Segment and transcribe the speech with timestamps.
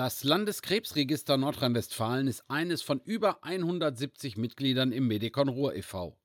[0.00, 6.16] Das Landeskrebsregister Nordrhein-Westfalen ist eines von über 170 Mitgliedern im Medikon Ruhr e.V.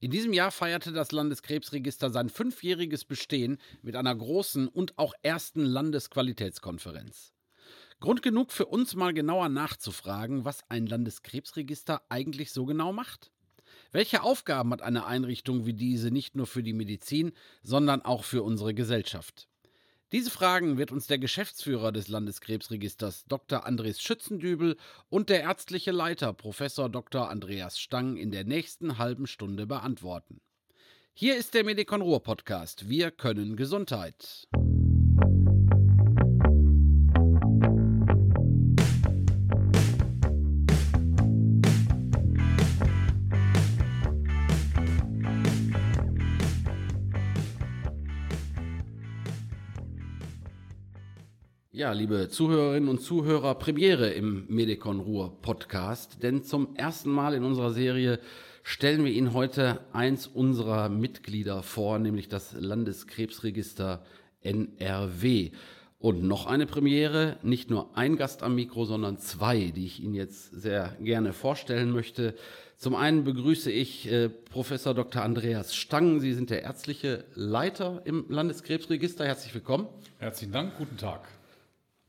[0.00, 5.66] In diesem Jahr feierte das Landeskrebsregister sein fünfjähriges Bestehen mit einer großen und auch ersten
[5.66, 7.34] Landesqualitätskonferenz.
[8.00, 13.32] Grund genug für uns mal genauer nachzufragen, was ein Landeskrebsregister eigentlich so genau macht.
[13.92, 17.32] Welche Aufgaben hat eine Einrichtung wie diese nicht nur für die Medizin,
[17.62, 19.46] sondern auch für unsere Gesellschaft?
[20.14, 23.66] Diese Fragen wird uns der Geschäftsführer des Landeskrebsregisters Dr.
[23.66, 24.76] Andres Schützendübel
[25.08, 27.28] und der ärztliche Leiter Professor Dr.
[27.28, 30.40] Andreas Stang in der nächsten halben Stunde beantworten.
[31.14, 32.88] Hier ist der Medikon Ruhr Podcast.
[32.88, 34.46] Wir können Gesundheit.
[51.84, 57.44] Ja, liebe Zuhörerinnen und Zuhörer, Premiere im Medikon Ruhr Podcast, denn zum ersten Mal in
[57.44, 58.20] unserer Serie
[58.62, 64.02] stellen wir Ihnen heute eins unserer Mitglieder vor, nämlich das Landeskrebsregister
[64.40, 65.50] NRW.
[65.98, 70.14] Und noch eine Premiere, nicht nur ein Gast am Mikro, sondern zwei, die ich Ihnen
[70.14, 72.34] jetzt sehr gerne vorstellen möchte.
[72.78, 75.20] Zum einen begrüße ich äh, Professor Dr.
[75.20, 76.20] Andreas Stang.
[76.20, 79.26] Sie sind der ärztliche Leiter im Landeskrebsregister.
[79.26, 79.86] Herzlich willkommen.
[80.18, 81.33] Herzlichen Dank, guten Tag.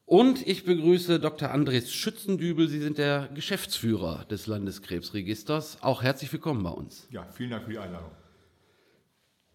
[0.07, 1.49] Und ich begrüße Dr.
[1.49, 2.67] Andres Schützendübel.
[2.67, 5.79] Sie sind der Geschäftsführer des Landeskrebsregisters.
[5.81, 7.07] Auch herzlich willkommen bei uns.
[7.09, 8.11] Ja, vielen Dank für die Einladung.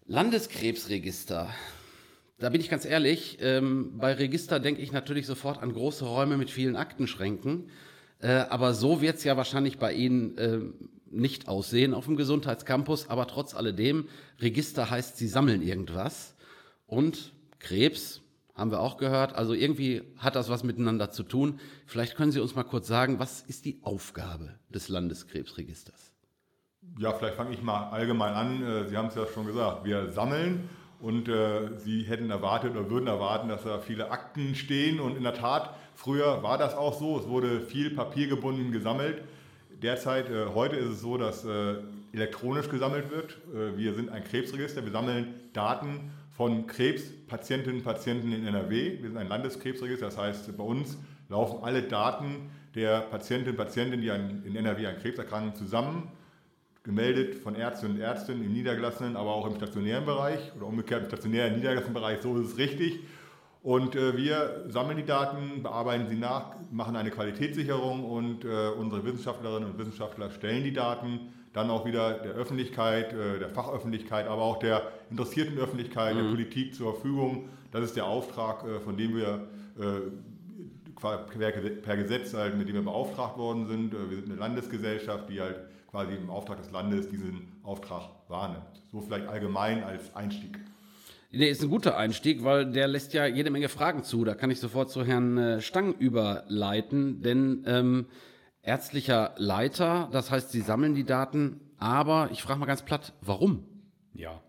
[0.07, 1.49] Landeskrebsregister.
[2.37, 6.35] Da bin ich ganz ehrlich, ähm, bei Register denke ich natürlich sofort an große Räume
[6.35, 7.69] mit vielen Aktenschränken.
[8.19, 10.59] Äh, aber so wird es ja wahrscheinlich bei Ihnen äh,
[11.09, 13.09] nicht aussehen auf dem Gesundheitscampus.
[13.09, 14.09] Aber trotz alledem,
[14.41, 16.35] Register heißt, Sie sammeln irgendwas.
[16.87, 18.20] Und Krebs,
[18.61, 19.35] haben wir auch gehört.
[19.35, 21.59] Also irgendwie hat das was miteinander zu tun.
[21.85, 26.13] Vielleicht können Sie uns mal kurz sagen, was ist die Aufgabe des Landeskrebsregisters?
[26.97, 28.63] Ja, vielleicht fange ich mal allgemein an.
[28.63, 30.69] Äh, Sie haben es ja schon gesagt, wir sammeln
[30.99, 34.99] und äh, Sie hätten erwartet oder würden erwarten, dass da viele Akten stehen.
[34.99, 37.19] Und in der Tat, früher war das auch so.
[37.19, 39.21] Es wurde viel papiergebunden gesammelt.
[39.81, 41.77] Derzeit, äh, heute ist es so, dass äh,
[42.13, 43.37] elektronisch gesammelt wird.
[43.53, 44.83] Äh, wir sind ein Krebsregister.
[44.83, 49.01] Wir sammeln Daten von Krebspatientinnen und Patienten in NRW.
[49.01, 50.97] Wir sind ein Landeskrebsregister, das heißt, bei uns
[51.29, 56.09] laufen alle Daten der Patientinnen und Patienten, die in NRW an Krebs erkranken, zusammen,
[56.83, 61.07] gemeldet von Ärztinnen und Ärzten im niedergelassenen, aber auch im stationären Bereich oder umgekehrt im
[61.09, 63.01] stationären niedergelassenen Bereich, so ist es richtig.
[63.63, 69.05] Und äh, wir sammeln die Daten, bearbeiten sie nach, machen eine Qualitätssicherung und äh, unsere
[69.05, 74.41] Wissenschaftlerinnen und Wissenschaftler stellen die Daten dann auch wieder der Öffentlichkeit, äh, der Fachöffentlichkeit, aber
[74.41, 76.19] auch der interessierten Öffentlichkeit, mhm.
[76.19, 77.49] der Politik zur Verfügung.
[77.71, 79.47] Das ist der Auftrag, äh, von dem wir
[79.79, 80.09] äh,
[81.01, 83.91] per Gesetz halt, mit dem wir beauftragt worden sind.
[83.91, 88.83] Wir sind eine Landesgesellschaft, die halt quasi im Auftrag des Landes diesen Auftrag wahrnimmt.
[88.91, 90.59] So vielleicht allgemein als Einstieg.
[91.31, 94.23] Nee, ist ein guter Einstieg, weil der lässt ja jede Menge Fragen zu.
[94.25, 98.05] Da kann ich sofort zu Herrn Stang überleiten, denn ähm,
[98.63, 103.63] ärztlicher Leiter, das heißt, Sie sammeln die Daten, aber ich frage mal ganz platt, warum?
[104.13, 104.41] Ja,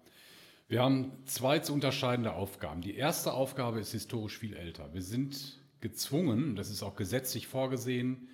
[0.68, 2.80] wir haben zwei zu unterscheidende Aufgaben.
[2.80, 4.92] Die erste Aufgabe ist historisch viel älter.
[4.94, 8.28] Wir sind gezwungen, das ist auch gesetzlich vorgesehen,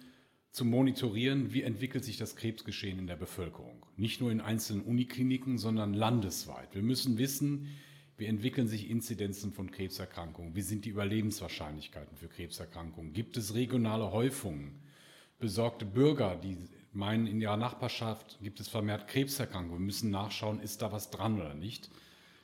[0.52, 3.84] zu monitorieren, wie entwickelt sich das Krebsgeschehen in der Bevölkerung.
[3.96, 6.74] Nicht nur in einzelnen Unikliniken, sondern landesweit.
[6.74, 7.68] Wir müssen wissen,
[8.16, 14.10] wie entwickeln sich Inzidenzen von Krebserkrankungen, wie sind die Überlebenswahrscheinlichkeiten für Krebserkrankungen, gibt es regionale
[14.10, 14.80] Häufungen,
[15.38, 16.56] besorgte Bürger, die
[16.92, 21.54] meinen, in ihrer Nachbarschaft gibt es vermehrt Krebserkrankungen, müssen nachschauen, ist da was dran oder
[21.54, 21.90] nicht.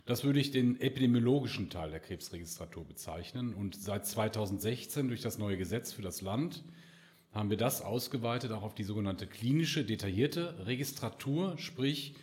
[0.07, 3.55] Das würde ich den epidemiologischen Teil der Krebsregistratur bezeichnen.
[3.55, 6.63] Und seit 2016 durch das neue Gesetz für das Land
[7.33, 11.57] haben wir das ausgeweitet auch auf die sogenannte klinische, detaillierte Registratur.
[11.59, 12.15] Sprich,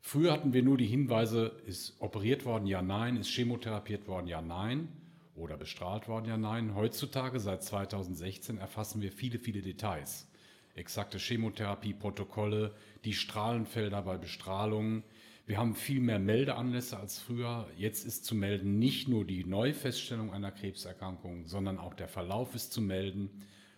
[0.00, 4.40] früher hatten wir nur die Hinweise, ist operiert worden, ja, nein, ist chemotherapiert worden, ja,
[4.40, 4.88] nein
[5.34, 6.26] oder bestrahlt worden?
[6.26, 6.74] Ja, nein.
[6.74, 10.26] Heutzutage, seit 2016, erfassen wir viele, viele Details.
[10.74, 12.74] Exakte Chemotherapie, Protokolle,
[13.04, 15.02] die Strahlenfelder bei Bestrahlung.
[15.46, 17.68] Wir haben viel mehr Meldeanlässe als früher.
[17.76, 22.72] Jetzt ist zu melden nicht nur die Neufeststellung einer Krebserkrankung, sondern auch der Verlauf ist
[22.72, 23.30] zu melden,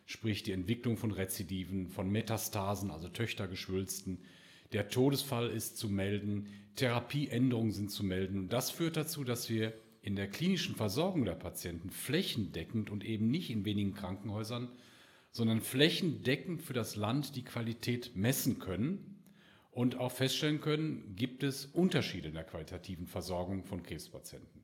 [0.04, 4.18] sprich die Entwicklung von Rezidiven, von Metastasen, also Töchtergeschwülsten.
[4.72, 8.48] Der Todesfall ist zu melden, Therapieänderungen sind zu melden.
[8.48, 9.72] Das führt dazu, dass wir
[10.02, 14.68] in der klinischen Versorgung der Patienten flächendeckend und eben nicht in wenigen Krankenhäusern,
[15.30, 19.22] sondern flächendeckend für das Land die Qualität messen können
[19.70, 24.60] und auch feststellen können, gibt es Unterschiede in der qualitativen Versorgung von Krebspatienten.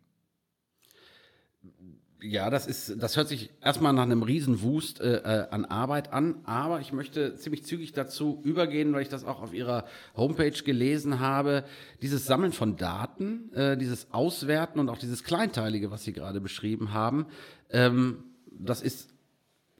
[2.20, 6.40] Ja, das ist, das hört sich erstmal nach einem Riesenwust äh, äh, an Arbeit an,
[6.44, 9.84] aber ich möchte ziemlich zügig dazu übergehen, weil ich das auch auf Ihrer
[10.16, 11.62] Homepage gelesen habe.
[12.02, 16.92] Dieses Sammeln von Daten, äh, dieses Auswerten und auch dieses Kleinteilige, was Sie gerade beschrieben
[16.92, 17.26] haben,
[17.70, 19.14] ähm, das ist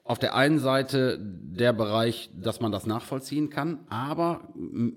[0.05, 4.49] auf der einen Seite der Bereich, dass man das nachvollziehen kann, aber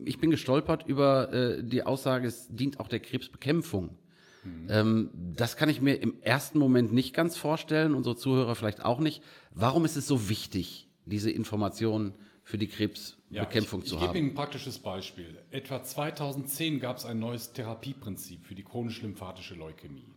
[0.06, 3.98] ich bin gestolpert über äh, die Aussage, es dient auch der Krebsbekämpfung.
[4.44, 4.68] Mhm.
[4.70, 9.00] Ähm, das kann ich mir im ersten Moment nicht ganz vorstellen, unsere Zuhörer vielleicht auch
[9.00, 9.22] nicht.
[9.52, 14.08] Warum ist es so wichtig, diese Informationen für die Krebsbekämpfung ja, ich, zu ich haben?
[14.08, 15.38] Ich gebe Ihnen ein praktisches Beispiel.
[15.52, 20.08] Etwa 2010 gab es ein neues Therapieprinzip für die chronisch-lymphatische Leukämie.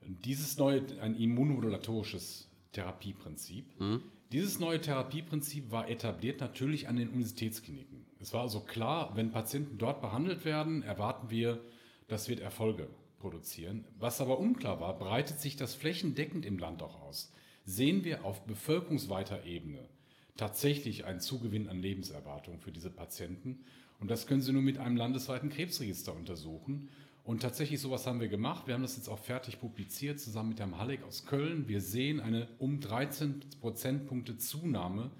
[0.00, 3.80] Dieses neue, ein immunomodulatorisches Therapieprinzip.
[3.80, 4.02] Mhm.
[4.32, 8.04] Dieses neue Therapieprinzip war etabliert natürlich an den Universitätskliniken.
[8.20, 11.60] Es war also klar, wenn Patienten dort behandelt werden, erwarten wir,
[12.08, 12.88] das wird Erfolge
[13.24, 13.86] produzieren.
[13.98, 17.32] Was aber unklar war, breitet sich das flächendeckend im Land auch aus.
[17.64, 19.88] Sehen wir auf bevölkerungsweiter Ebene
[20.36, 23.64] tatsächlich einen Zugewinn an Lebenserwartung für diese Patienten?
[23.98, 26.90] Und das können Sie nur mit einem landesweiten Krebsregister untersuchen.
[27.22, 28.66] Und tatsächlich sowas haben wir gemacht.
[28.66, 31.66] Wir haben das jetzt auch fertig publiziert, zusammen mit Herrn Halleck aus Köln.
[31.66, 35.10] Wir sehen eine um 13 Prozentpunkte Zunahme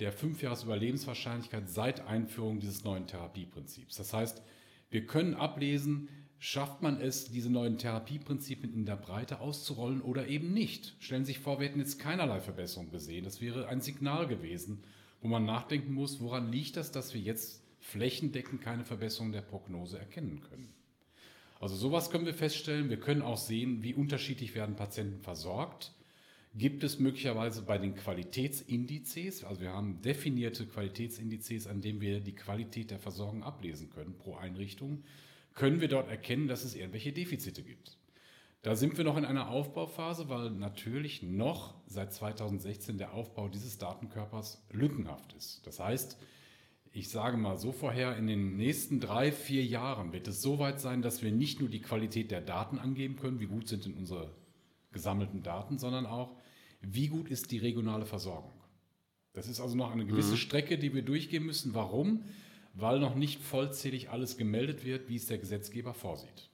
[0.00, 3.96] der Fünfjahres-Überlebenswahrscheinlichkeit seit Einführung dieses neuen Therapieprinzips.
[3.96, 4.42] Das heißt,
[4.90, 6.08] wir können ablesen,
[6.38, 10.94] schafft man es, diese neuen Therapieprinzipien in der Breite auszurollen oder eben nicht.
[11.00, 13.24] Stellen Sie sich vor, wir hätten jetzt keinerlei Verbesserung gesehen.
[13.24, 14.84] Das wäre ein Signal gewesen,
[15.20, 19.98] wo man nachdenken muss, woran liegt das, dass wir jetzt flächendeckend keine Verbesserung der Prognose
[19.98, 20.68] erkennen können.
[21.60, 22.88] Also sowas können wir feststellen.
[22.88, 25.92] Wir können auch sehen, wie unterschiedlich werden Patienten versorgt.
[26.54, 32.34] Gibt es möglicherweise bei den Qualitätsindizes, also wir haben definierte Qualitätsindizes, an denen wir die
[32.34, 35.04] Qualität der Versorgung ablesen können pro Einrichtung,
[35.58, 37.98] können wir dort erkennen, dass es irgendwelche Defizite gibt.
[38.62, 43.76] Da sind wir noch in einer Aufbauphase, weil natürlich noch seit 2016 der Aufbau dieses
[43.76, 45.66] Datenkörpers lückenhaft ist.
[45.66, 46.16] Das heißt,
[46.92, 50.80] ich sage mal so vorher, in den nächsten drei, vier Jahren wird es so weit
[50.80, 53.94] sein, dass wir nicht nur die Qualität der Daten angeben können, wie gut sind denn
[53.94, 54.32] unsere
[54.92, 56.36] gesammelten Daten, sondern auch,
[56.80, 58.54] wie gut ist die regionale Versorgung.
[59.32, 60.38] Das ist also noch eine gewisse mhm.
[60.38, 61.74] Strecke, die wir durchgehen müssen.
[61.74, 62.24] Warum?
[62.80, 66.48] Weil noch nicht vollzählig alles gemeldet wird, wie es der Gesetzgeber vorsieht.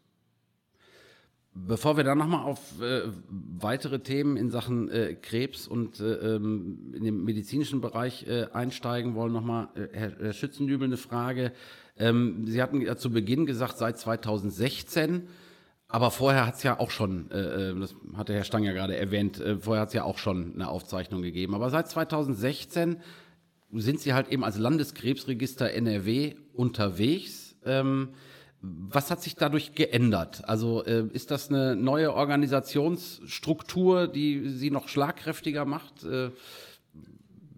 [1.52, 6.94] Bevor wir dann nochmal auf äh, weitere Themen in Sachen äh, Krebs und äh, ähm,
[6.96, 11.52] in den medizinischen Bereich äh, einsteigen wollen, nochmal, äh, Herr, Herr Schützendübel, eine Frage.
[11.98, 15.28] Ähm, Sie hatten ja zu Beginn gesagt, seit 2016,
[15.86, 19.40] aber vorher hat es ja auch schon, äh, das hatte Herr Stang ja gerade erwähnt,
[19.60, 21.54] vorher hat es ja auch schon eine Aufzeichnung gegeben.
[21.54, 22.96] Aber seit 2016
[23.80, 27.56] sind Sie halt eben als Landeskrebsregister NRW unterwegs.
[27.64, 28.10] Ähm,
[28.60, 30.48] was hat sich dadurch geändert?
[30.48, 36.04] Also äh, ist das eine neue Organisationsstruktur, die sie noch schlagkräftiger macht?
[36.04, 36.30] Äh,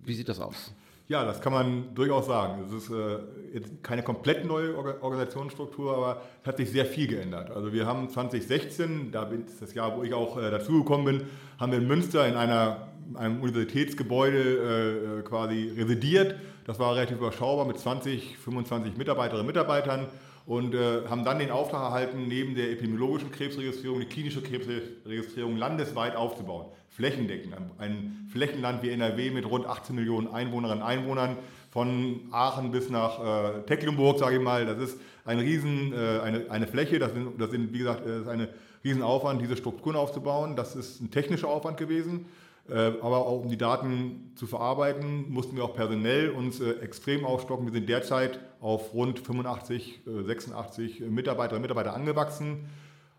[0.02, 0.72] wie sieht das aus?
[1.08, 2.64] Ja, das kann man durchaus sagen.
[2.66, 3.18] Es ist äh,
[3.54, 7.52] jetzt keine komplett neue Organisationsstruktur, aber es hat sich sehr viel geändert.
[7.52, 11.28] Also wir haben 2016, da ist das Jahr, wo ich auch äh, dazugekommen bin,
[11.60, 16.34] haben wir in Münster in einer, einem Universitätsgebäude äh, äh quasi residiert.
[16.64, 20.08] Das war relativ überschaubar mit 20, 25 Mitarbeiterinnen und Mitarbeitern
[20.46, 26.14] und äh, haben dann den Auftrag erhalten, neben der epidemiologischen Krebsregistrierung die klinische Krebsregistrierung landesweit
[26.14, 26.66] aufzubauen.
[26.88, 27.54] Flächendeckend.
[27.78, 31.36] Ein Flächenland wie NRW mit rund 18 Millionen Einwohnerinnen und Einwohnern,
[31.70, 34.64] von Aachen bis nach äh, Tecklenburg, sage ich mal.
[34.64, 38.22] Das ist ein Riesen, äh, eine, eine Fläche, das sind, das sind, wie gesagt, das
[38.22, 38.48] ist ein
[38.82, 40.56] Riesenaufwand, diese Strukturen aufzubauen.
[40.56, 42.26] Das ist ein technischer Aufwand gewesen.
[42.68, 47.24] Äh, aber auch um die Daten zu verarbeiten, mussten wir auch personell uns äh, extrem
[47.24, 47.66] aufstocken.
[47.66, 52.66] Wir sind derzeit auf rund 85, 86 äh, Mitarbeiterinnen und Mitarbeiter angewachsen.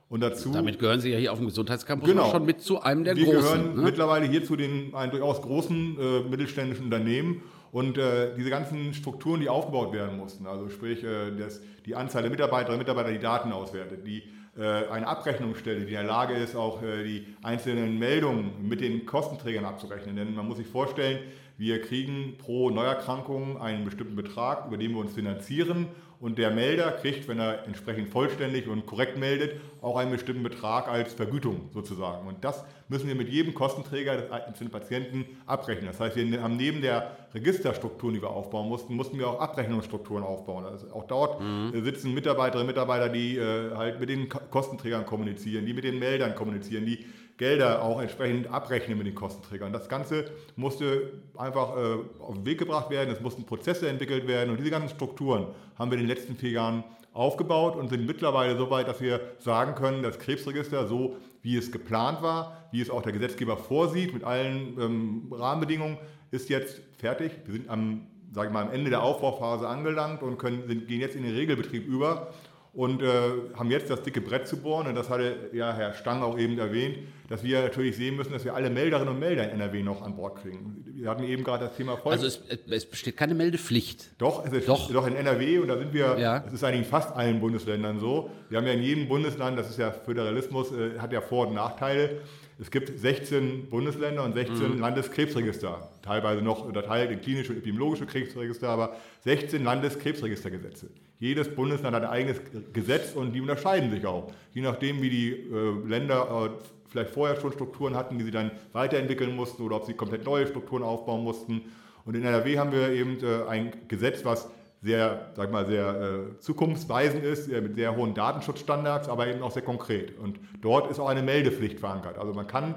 [0.09, 3.03] Und dazu, Damit gehören Sie ja hier auf dem Gesundheitscampus genau, schon mit zu einem
[3.03, 3.41] der wir großen.
[3.41, 3.81] Wir gehören ne?
[3.81, 7.41] mittlerweile hier zu den einen durchaus großen äh, mittelständischen Unternehmen.
[7.71, 12.21] Und äh, diese ganzen Strukturen, die aufgebaut werden mussten, also sprich äh, das, die Anzahl
[12.21, 14.23] der Mitarbeiterinnen und Mitarbeiter, die Daten auswertet, die
[14.63, 19.65] eine Abrechnungsstelle, die in der Lage ist, auch äh, die einzelnen Meldungen mit den Kostenträgern
[19.65, 20.15] abzurechnen.
[20.15, 21.19] Denn man muss sich vorstellen,
[21.57, 25.87] wir kriegen pro Neuerkrankung einen bestimmten Betrag, über den wir uns finanzieren.
[26.19, 30.87] Und der Melder kriegt, wenn er entsprechend vollständig und korrekt meldet, auch einen bestimmten Betrag
[30.87, 32.27] als Vergütung sozusagen.
[32.27, 35.85] Und das müssen wir mit jedem Kostenträger des einzelnen Patienten abrechnen.
[35.85, 40.23] Das heißt, wir haben neben der Registerstrukturen, die wir aufbauen mussten, mussten wir auch Abrechnungsstrukturen
[40.23, 40.65] aufbauen.
[40.65, 41.83] Also auch dort mhm.
[41.83, 46.33] Sitzen Mitarbeiterinnen und Mitarbeiter, die äh, halt mit den Kostenträgern kommunizieren, die mit den Meldern
[46.33, 47.05] kommunizieren, die
[47.37, 49.71] Gelder auch entsprechend abrechnen mit den Kostenträgern.
[49.71, 50.25] Das Ganze
[50.55, 54.71] musste einfach äh, auf den Weg gebracht werden, es mussten Prozesse entwickelt werden und diese
[54.71, 58.87] ganzen Strukturen haben wir in den letzten vier Jahren aufgebaut und sind mittlerweile so weit,
[58.87, 63.11] dass wir sagen können, das Krebsregister, so wie es geplant war, wie es auch der
[63.11, 65.97] Gesetzgeber vorsieht, mit allen ähm, Rahmenbedingungen,
[66.31, 67.31] ist jetzt fertig.
[67.45, 71.15] Wir sind am, ich mal, am Ende der Aufbauphase angelangt und können, sind, gehen jetzt
[71.15, 72.33] in den Regelbetrieb über
[72.77, 73.09] und äh,
[73.55, 74.85] haben jetzt das dicke Brett zu bohren.
[74.85, 78.45] Und das hatte ja Herr Stang auch eben erwähnt, dass wir natürlich sehen müssen, dass
[78.45, 80.85] wir alle Melderinnen und Melder in NRW noch an Bord kriegen.
[80.85, 82.13] Wir hatten eben gerade das Thema Volk.
[82.13, 84.11] Also es, es, besteht keine Meldepflicht.
[84.19, 84.91] Doch, es ist doch.
[84.91, 86.37] doch in NRW und da sind wir, ja.
[86.37, 88.29] das ist eigentlich in fast allen Bundesländern so.
[88.49, 91.55] Wir haben ja in jedem Bundesland, das ist ja Föderalismus, äh, hat ja Vor- und
[91.55, 92.21] Nachteile.
[92.59, 94.79] Es gibt 16 Bundesländer und 16 mhm.
[94.79, 100.89] Landeskrebsregister, teilweise noch unterteilt in klinische und epidemiologische Krebsregister, aber 16 Landeskrebsregistergesetze.
[101.19, 102.41] Jedes Bundesland hat ein eigenes
[102.73, 104.31] Gesetz und die unterscheiden sich auch.
[104.53, 108.51] Je nachdem, wie die äh, Länder äh, vielleicht vorher schon Strukturen hatten, die sie dann
[108.73, 111.61] weiterentwickeln mussten oder ob sie komplett neue Strukturen aufbauen mussten.
[112.05, 114.49] Und in NRW haben wir eben äh, ein Gesetz, was
[114.81, 119.63] sehr, sag mal, sehr äh, zukunftsweisend ist, mit sehr hohen Datenschutzstandards, aber eben auch sehr
[119.63, 120.17] konkret.
[120.17, 122.17] Und dort ist auch eine Meldepflicht verankert.
[122.17, 122.75] Also man kann,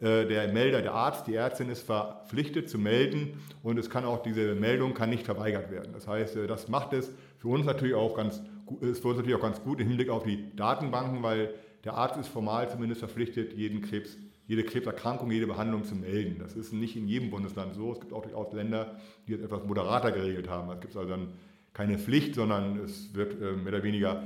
[0.00, 4.22] äh, der Melder, der Arzt, die Ärztin ist verpflichtet zu melden und es kann auch,
[4.22, 5.92] diese Meldung kann nicht verweigert werden.
[5.92, 8.42] Das heißt, äh, das macht es für uns natürlich auch ganz,
[8.80, 11.54] ist für uns natürlich auch ganz gut im Hinblick auf die Datenbanken, weil
[11.84, 14.16] der Arzt ist formal zumindest verpflichtet, jeden Krebs,
[14.50, 16.40] jede Krebserkrankung, jede Behandlung zu melden.
[16.40, 17.92] Das ist nicht in jedem Bundesland so.
[17.92, 18.96] Es gibt auch durchaus Länder,
[19.28, 20.68] die es etwas moderater geregelt haben.
[20.72, 21.28] Es gibt also dann
[21.72, 24.24] keine Pflicht, sondern es wird äh, mehr oder weniger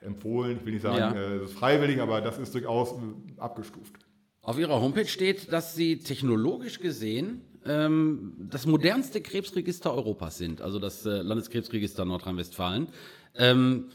[0.00, 0.58] empfohlen.
[0.58, 1.12] Ich will nicht sagen, ja.
[1.12, 3.94] äh, es ist freiwillig, aber das ist durchaus äh, abgestuft.
[4.42, 10.78] Auf Ihrer Homepage steht, dass Sie technologisch gesehen ähm, das modernste Krebsregister Europas sind, also
[10.78, 12.86] das Landeskrebsregister Nordrhein-Westfalen.
[13.34, 13.86] Ähm,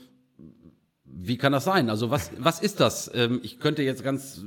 [1.06, 1.90] wie kann das sein?
[1.90, 3.10] Also was, was ist das?
[3.14, 4.44] Ähm, ich könnte jetzt ganz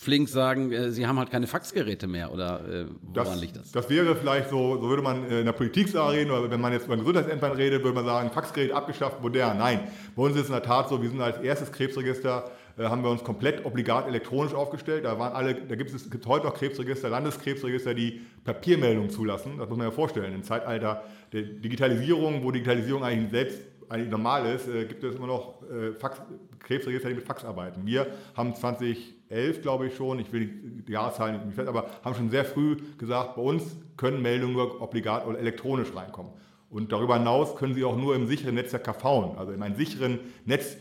[0.00, 3.70] flink sagen, äh, sie haben halt keine Faxgeräte mehr oder äh, woran das, liegt das?
[3.70, 6.86] Das wäre vielleicht so, so würde man in der Politik reden oder wenn man jetzt
[6.86, 9.58] über Gesundheitsämtern redet, würde man sagen, Faxgerät abgeschafft, modern.
[9.58, 9.80] Nein,
[10.16, 13.02] bei uns ist es in der Tat so, wir sind als erstes Krebsregister äh, haben
[13.02, 15.04] wir uns komplett obligat elektronisch aufgestellt.
[15.04, 19.58] Da waren alle, da gibt es gibt heute noch Krebsregister, Landeskrebsregister, die Papiermeldungen zulassen.
[19.58, 20.34] Das muss man ja vorstellen.
[20.34, 23.58] Im Zeitalter der Digitalisierung, wo Digitalisierung eigentlich selbst
[23.90, 26.22] eigentlich normal ist, äh, gibt es immer noch äh, Fax,
[26.60, 27.84] Krebsregister, die mit Fax arbeiten.
[27.84, 28.54] Wir haben
[29.30, 30.46] 2011, glaube ich schon, ich will
[30.86, 34.82] die Jahreszahlen nicht fest, aber haben schon sehr früh gesagt, bei uns können Meldungen nur
[34.82, 36.32] obligat oder elektronisch reinkommen.
[36.68, 40.18] Und darüber hinaus können sie auch nur im sicheren Netzwerk KV, also in einem sicheren
[40.44, 40.76] Netz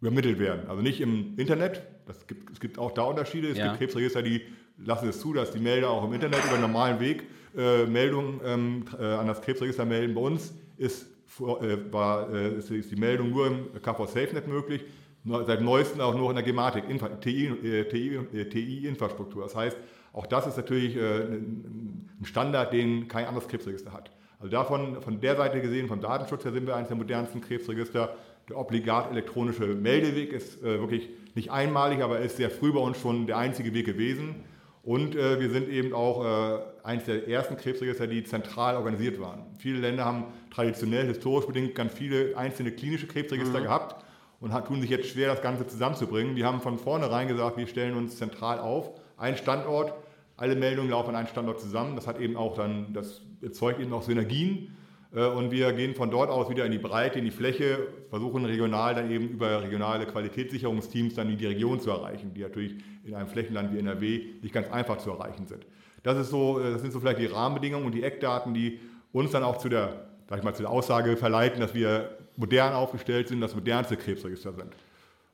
[0.00, 0.68] übermittelt werden.
[0.68, 1.82] Also nicht im Internet.
[2.06, 3.48] Das gibt, es gibt auch da Unterschiede.
[3.48, 3.68] Es ja.
[3.68, 4.42] gibt Krebsregister, die
[4.78, 7.24] lassen es zu, dass die Melder auch im Internet über einen normalen Weg
[7.56, 10.14] äh, Meldungen ähm, äh, an das Krebsregister melden.
[10.14, 11.06] Bei uns ist,
[11.40, 14.82] äh, war, äh, ist, die Meldung nur im KV SafeNet möglich.
[15.24, 16.84] Seit neuestem auch nur in der Gematik,
[17.20, 19.42] TI-Infrastruktur.
[19.42, 19.76] Äh, das heißt,
[20.12, 24.12] auch das ist natürlich äh, ein Standard, den kein anderes Krebsregister hat.
[24.38, 28.14] Also davon, von der Seite gesehen, vom Datenschutz her sind wir eines der modernsten Krebsregister
[28.48, 33.00] der obligat elektronische Meldeweg ist äh, wirklich nicht einmalig, aber ist sehr früh bei uns
[33.00, 34.36] schon der einzige Weg gewesen.
[34.82, 39.46] Und äh, wir sind eben auch äh, eines der ersten Krebsregister, die zentral organisiert waren.
[39.58, 43.64] Viele Länder haben traditionell, historisch bedingt ganz viele einzelne klinische Krebsregister mhm.
[43.64, 44.03] gehabt
[44.44, 46.36] und tun sich jetzt schwer, das Ganze zusammenzubringen.
[46.36, 48.90] Wir haben von vornherein gesagt, wir stellen uns zentral auf.
[49.16, 49.94] Ein Standort,
[50.36, 51.96] alle Meldungen laufen an einen Standort zusammen.
[51.96, 54.76] Das hat eben auch dann, das erzeugt eben auch Synergien.
[55.14, 58.44] Äh, und wir gehen von dort aus wieder in die Breite, in die Fläche, versuchen
[58.44, 63.14] regional dann eben über regionale Qualitätssicherungsteams dann in die Region zu erreichen, die natürlich in
[63.14, 65.66] einem Flächenland wie NRW nicht ganz einfach zu erreichen sind.
[66.02, 68.78] Das, ist so, äh, das sind so vielleicht die Rahmenbedingungen und die Eckdaten, die
[69.10, 72.72] uns dann auch zu der, sag ich mal, zu der Aussage verleiten, dass wir modern
[72.72, 74.74] aufgestellt sind, das modernste Krebsregister sind.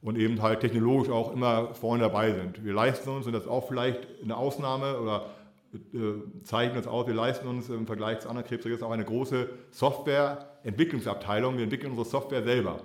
[0.02, 2.64] Und eben halt technologisch auch immer vorne dabei sind.
[2.64, 5.26] Wir leisten uns, und das ist auch vielleicht eine Ausnahme oder
[5.74, 9.50] äh, zeichnen uns aus, wir leisten uns im Vergleich zu anderen Krebsregistern auch eine große
[9.70, 11.56] Softwareentwicklungsabteilung.
[11.56, 12.80] Wir entwickeln unsere Software selber.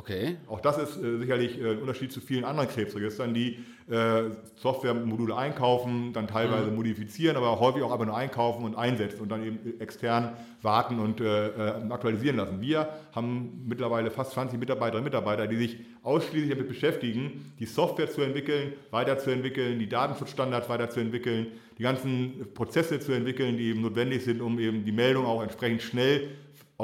[0.00, 0.38] Okay.
[0.48, 3.58] Auch das ist äh, sicherlich äh, ein Unterschied zu vielen anderen Krebsregistern, die
[3.90, 6.76] äh, Softwaremodule einkaufen, dann teilweise mhm.
[6.76, 11.20] modifizieren, aber häufig auch einfach nur einkaufen und einsetzen und dann eben extern warten und
[11.20, 12.62] äh, äh, aktualisieren lassen.
[12.62, 18.10] Wir haben mittlerweile fast 20 Mitarbeiterinnen und Mitarbeiter, die sich ausschließlich damit beschäftigen, die Software
[18.10, 24.40] zu entwickeln, weiterzuentwickeln, die Datenschutzstandards weiterzuentwickeln, die ganzen Prozesse zu entwickeln, die eben notwendig sind,
[24.40, 26.30] um eben die Meldung auch entsprechend schnell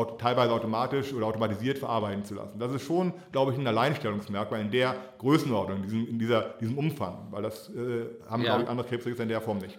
[0.05, 2.59] teilweise automatisch oder automatisiert verarbeiten zu lassen.
[2.59, 6.79] Das ist schon, glaube ich, ein Alleinstellungsmerkmal in der Größenordnung, in diesem, in dieser, diesem
[6.79, 8.51] Umfang, weil das äh, haben, ja.
[8.51, 9.79] glaube ich, andere Krebsregister in der Form nicht.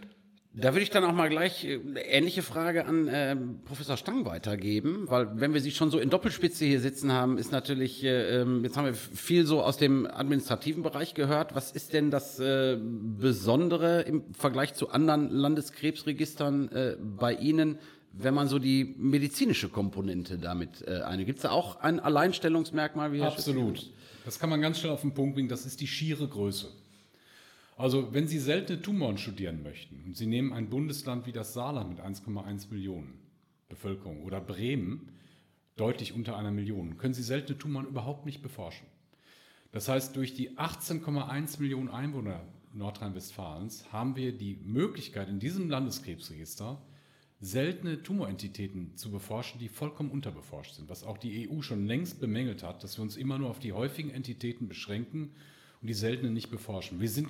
[0.59, 5.03] Da würde ich dann auch mal gleich äh, ähnliche Frage an äh, Professor Stang weitergeben,
[5.07, 8.63] weil wenn wir Sie schon so in Doppelspitze hier sitzen haben, ist natürlich, äh, ähm,
[8.63, 11.53] jetzt haben wir viel so aus dem administrativen Bereich gehört.
[11.53, 17.77] Was ist denn das äh, Besondere im Vergleich zu anderen Landeskrebsregistern äh, bei Ihnen,
[18.19, 21.25] wenn man so die medizinische Komponente damit äh, eine?
[21.25, 23.13] Gibt es da auch ein Alleinstellungsmerkmal?
[23.13, 23.91] Wie Herr Absolut.
[24.25, 25.50] Das kann man ganz schnell auf den Punkt bringen.
[25.50, 26.67] Das ist die schiere Größe.
[27.77, 31.89] Also wenn Sie seltene Tumoren studieren möchten und Sie nehmen ein Bundesland wie das Saarland
[31.89, 33.19] mit 1,1 Millionen
[33.69, 35.12] Bevölkerung oder Bremen
[35.75, 38.88] deutlich unter einer Million, können Sie seltene Tumoren überhaupt nicht beforschen.
[39.71, 42.41] Das heißt, durch die 18,1 Millionen Einwohner
[42.74, 46.81] Nordrhein-Westfalens haben wir die Möglichkeit, in diesem Landeskrebsregister
[47.39, 52.63] seltene Tumorentitäten zu beforschen, die vollkommen unterbeforscht sind, was auch die EU schon längst bemängelt
[52.63, 55.32] hat, dass wir uns immer nur auf die häufigen Entitäten beschränken
[55.82, 57.00] und die seltenen nicht beforschen.
[57.00, 57.29] Wir sind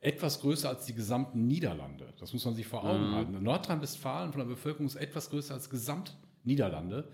[0.00, 2.14] etwas größer als die gesamten Niederlande.
[2.18, 3.14] Das muss man sich vor Augen mhm.
[3.14, 3.42] halten.
[3.42, 7.08] Nordrhein-Westfalen von der Bevölkerung ist etwas größer als gesamt Niederlande.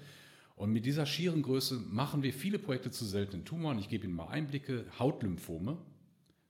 [0.54, 3.78] Und mit dieser schieren Größe machen wir viele Projekte zu seltenen Tumoren.
[3.78, 4.86] Ich gebe Ihnen mal Einblicke.
[4.98, 5.78] Hautlymphome,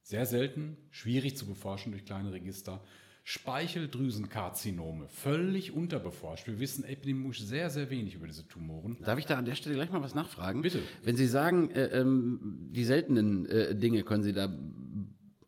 [0.03, 2.85] sehr selten, schwierig zu beforschen durch kleine Register.
[3.29, 6.47] Speicheldrüsenkarzinome, völlig unterbeforscht.
[6.47, 8.97] Wir wissen epidemiologisch sehr, sehr wenig über diese Tumoren.
[9.05, 10.63] Darf ich da an der Stelle gleich mal was nachfragen?
[10.63, 10.79] Bitte.
[11.03, 14.49] Wenn Sie sagen, äh, ähm, die seltenen äh, Dinge können Sie da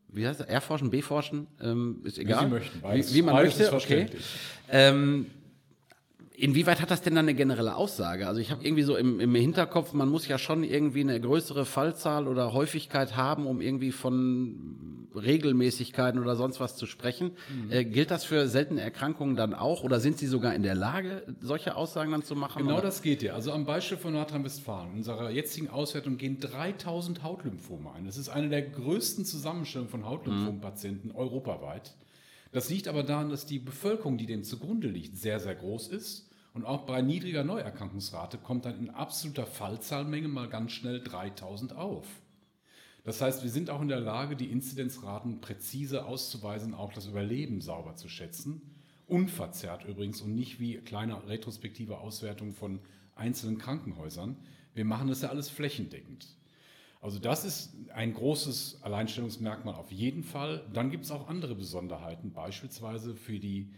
[0.08, 0.48] wie heißt das?
[0.48, 2.40] Erforschen, beforschen, ähm, ist egal.
[2.40, 3.72] Wie Sie möchten, beides, wie, wie man möchte.
[3.72, 4.06] Okay.
[4.70, 5.26] Ähm,
[6.40, 8.28] Inwieweit hat das denn dann eine generelle Aussage?
[8.28, 11.64] Also ich habe irgendwie so im, im, Hinterkopf, man muss ja schon irgendwie eine größere
[11.64, 17.32] Fallzahl oder Häufigkeit haben, um irgendwie von Regelmäßigkeiten oder sonst was zu sprechen.
[17.52, 17.72] Mhm.
[17.72, 21.24] Äh, gilt das für seltene Erkrankungen dann auch oder sind Sie sogar in der Lage,
[21.40, 22.62] solche Aussagen dann zu machen?
[22.62, 22.82] Genau oder?
[22.82, 23.34] das geht ja.
[23.34, 28.06] Also am Beispiel von Nordrhein-Westfalen, unserer jetzigen Auswertung gehen 3000 Hautlymphome ein.
[28.06, 31.16] Das ist eine der größten Zusammenstellungen von Hautlymphompatienten mhm.
[31.16, 31.96] europaweit.
[32.52, 36.27] Das liegt aber daran, dass die Bevölkerung, die dem zugrunde liegt, sehr, sehr groß ist
[36.58, 42.04] und auch bei niedriger Neuerkrankungsrate kommt dann in absoluter Fallzahlmenge mal ganz schnell 3000 auf.
[43.04, 47.60] Das heißt, wir sind auch in der Lage, die Inzidenzraten präzise auszuweisen, auch das Überleben
[47.60, 48.74] sauber zu schätzen.
[49.06, 52.80] Unverzerrt übrigens und nicht wie kleine retrospektive Auswertungen von
[53.14, 54.36] einzelnen Krankenhäusern.
[54.74, 56.26] Wir machen das ja alles flächendeckend.
[57.00, 60.66] Also das ist ein großes Alleinstellungsmerkmal auf jeden Fall.
[60.72, 63.70] Dann gibt es auch andere Besonderheiten, beispielsweise für die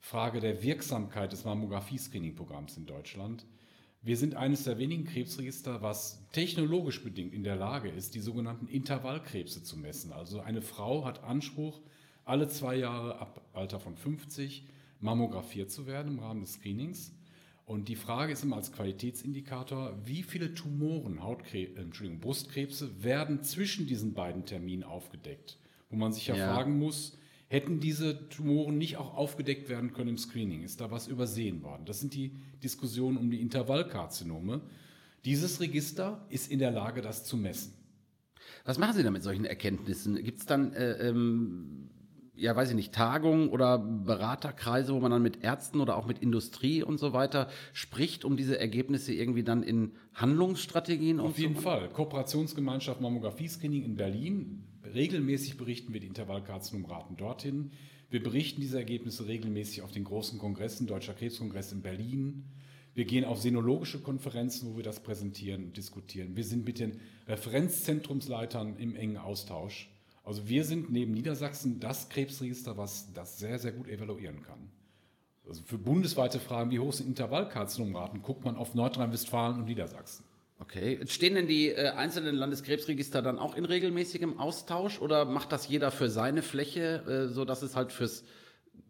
[0.00, 3.46] Frage der Wirksamkeit des Mammographie-Screening-Programms in Deutschland.
[4.02, 8.66] Wir sind eines der wenigen Krebsregister, was technologisch bedingt in der Lage ist, die sogenannten
[8.66, 10.12] Intervallkrebse zu messen.
[10.12, 11.80] Also eine Frau hat Anspruch,
[12.24, 14.66] alle zwei Jahre ab Alter von 50
[15.00, 17.12] mammografiert zu werden im Rahmen des Screenings.
[17.66, 23.42] Und die Frage ist immer als Qualitätsindikator, wie viele Tumoren, Hautkrebs, äh, Entschuldigung, Brustkrebse werden
[23.44, 25.58] zwischen diesen beiden Terminen aufgedeckt.
[25.88, 26.52] Wo man sich ja, ja.
[26.52, 27.18] fragen muss,
[27.52, 30.62] Hätten diese Tumoren nicht auch aufgedeckt werden können im Screening?
[30.62, 31.84] Ist da was übersehen worden?
[31.84, 34.60] Das sind die Diskussionen um die Intervallkarzinome.
[35.24, 37.72] Dieses Register ist in der Lage, das zu messen.
[38.64, 40.22] Was machen Sie da mit solchen Erkenntnissen?
[40.22, 41.90] Gibt es dann, äh, ähm,
[42.36, 46.20] ja, weiß ich nicht, Tagungen oder Beraterkreise, wo man dann mit Ärzten oder auch mit
[46.20, 51.88] Industrie und so weiter spricht, um diese Ergebnisse irgendwie dann in Handlungsstrategien Auf jeden Fall.
[51.88, 57.70] Kooperationsgemeinschaft Mammographie-Screening in Berlin Regelmäßig berichten wir die Intervallkarzinomraten dorthin.
[58.10, 62.44] Wir berichten diese Ergebnisse regelmäßig auf den großen Kongressen, Deutscher Krebskongress in Berlin.
[62.94, 66.34] Wir gehen auf senologische Konferenzen, wo wir das präsentieren und diskutieren.
[66.34, 69.88] Wir sind mit den Referenzzentrumsleitern im engen Austausch.
[70.24, 74.70] Also wir sind neben Niedersachsen das Krebsregister, was das sehr, sehr gut evaluieren kann.
[75.48, 80.24] Also für bundesweite Fragen, wie hoch sind Intervallkarzinomraten, guckt man auf Nordrhein-Westfalen und Niedersachsen.
[80.60, 81.00] Okay.
[81.06, 85.90] Stehen denn die äh, einzelnen Landeskrebsregister dann auch in regelmäßigem Austausch oder macht das jeder
[85.90, 88.24] für seine Fläche, äh, sodass es halt fürs,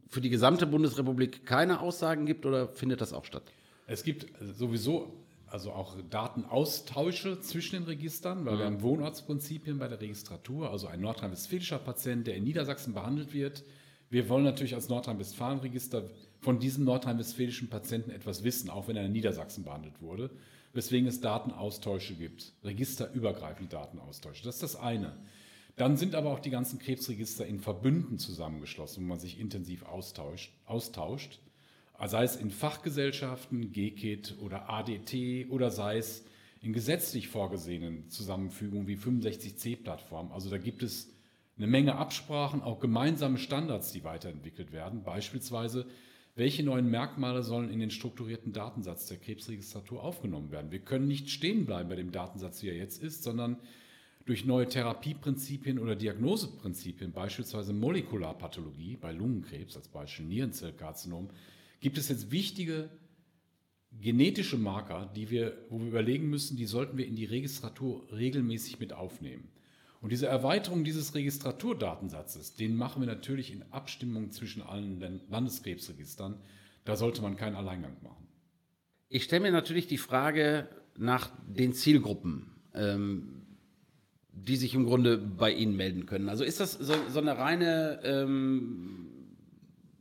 [0.09, 3.45] für die gesamte Bundesrepublik keine Aussagen gibt oder findet das auch statt?
[3.87, 5.13] Es gibt sowieso
[5.47, 8.59] also auch Datenaustausche zwischen den Registern, weil mhm.
[8.59, 13.65] wir haben Wohnortsprinzipien bei der Registratur, also ein nordrhein-westfälischer Patient, der in Niedersachsen behandelt wird.
[14.11, 16.05] Wir wollen natürlich als Nordrhein-Westfalen-Register
[16.41, 20.31] von diesem nordrhein-westfälischen Patienten etwas wissen, auch wenn er in Niedersachsen behandelt wurde
[20.73, 24.45] weswegen es Datenaustausche gibt, registerübergreifende Datenaustausche.
[24.45, 25.17] Das ist das eine.
[25.77, 30.53] Dann sind aber auch die ganzen Krebsregister in Verbünden zusammengeschlossen, wo man sich intensiv austauscht,
[30.67, 31.41] austauscht.
[32.05, 36.25] sei es in Fachgesellschaften, GKIT oder ADT oder sei es
[36.61, 40.33] in gesetzlich vorgesehenen Zusammenfügungen wie 65C-Plattform.
[40.33, 41.11] Also da gibt es
[41.57, 45.03] eine Menge Absprachen, auch gemeinsame Standards, die weiterentwickelt werden.
[45.03, 45.87] Beispielsweise
[46.41, 50.71] welche neuen Merkmale sollen in den strukturierten Datensatz der Krebsregistratur aufgenommen werden?
[50.71, 53.59] Wir können nicht stehen bleiben bei dem Datensatz, wie er jetzt ist, sondern
[54.25, 61.29] durch neue Therapieprinzipien oder Diagnoseprinzipien, beispielsweise Molekularpathologie bei Lungenkrebs, als Beispiel Nierenzellkarzinom,
[61.81, 62.89] gibt es jetzt wichtige
[64.01, 68.81] genetische Marker, die wir, wo wir überlegen müssen, die sollten wir in die Registratur regelmäßig
[68.81, 69.51] mit aufnehmen.
[70.01, 76.41] Und diese Erweiterung dieses Registraturdatensatzes, den machen wir natürlich in Abstimmung zwischen allen Landeskrebsregistern.
[76.85, 78.27] Da sollte man keinen Alleingang machen.
[79.09, 83.43] Ich stelle mir natürlich die Frage nach den Zielgruppen, ähm,
[84.33, 86.29] die sich im Grunde bei Ihnen melden können.
[86.29, 89.11] Also ist das so, so eine reine ähm,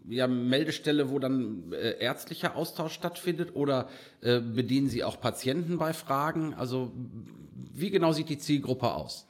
[0.08, 3.90] ja, Meldestelle, wo dann äh, ärztlicher Austausch stattfindet oder
[4.22, 6.54] äh, bedienen Sie auch Patienten bei Fragen?
[6.54, 6.94] Also
[7.74, 9.28] wie genau sieht die Zielgruppe aus?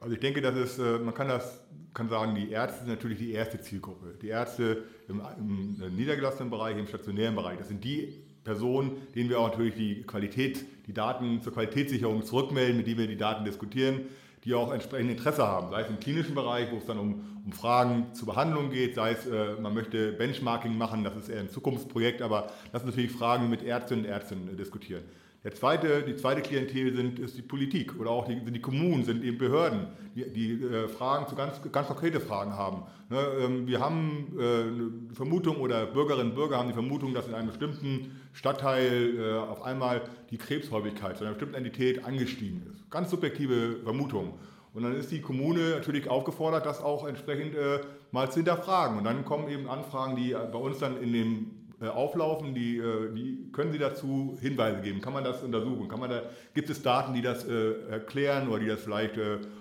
[0.00, 1.62] Also ich denke, dass es, äh, man kann das
[1.94, 4.14] kann sagen, die Ärzte sind natürlich die erste Zielgruppe.
[4.22, 9.40] Die Ärzte im, im niedergelassenen Bereich, im stationären Bereich, das sind die Personen, denen wir
[9.40, 14.02] auch natürlich die Qualität, die Daten zur Qualitätssicherung zurückmelden, mit denen wir die Daten diskutieren,
[14.44, 17.52] die auch entsprechend Interesse haben, sei es im klinischen Bereich, wo es dann um, um
[17.52, 21.50] Fragen zur Behandlung geht, sei es, äh, man möchte Benchmarking machen, das ist eher ein
[21.50, 25.02] Zukunftsprojekt, aber das sind natürlich Fragen, die mit Ärztinnen und Ärzten äh, diskutieren.
[25.44, 29.22] Der zweite, die zweite Klientel sind, ist die Politik oder auch die, die Kommunen, sind
[29.22, 32.82] eben Behörden, die, die äh, Fragen zu ganz, ganz konkrete Fragen haben.
[33.08, 37.28] Ne, ähm, wir haben äh, eine Vermutung oder Bürgerinnen und Bürger haben die Vermutung, dass
[37.28, 42.90] in einem bestimmten Stadtteil äh, auf einmal die Krebshäufigkeit zu einer bestimmten Entität angestiegen ist.
[42.90, 44.34] Ganz subjektive Vermutung.
[44.74, 48.98] Und dann ist die Kommune natürlich aufgefordert, das auch entsprechend äh, mal zu hinterfragen.
[48.98, 53.50] Und dann kommen eben Anfragen, die bei uns dann in äh, auflaufen, die, äh, die
[53.52, 55.00] können Sie dazu Hinweise geben?
[55.00, 55.88] Kann man das untersuchen?
[55.88, 56.22] Kann man da,
[56.54, 59.14] gibt es Daten, die das äh, erklären oder die das vielleicht